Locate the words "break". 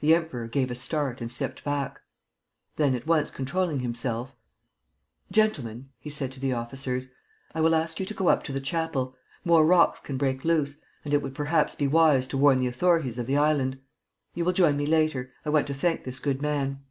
10.16-10.44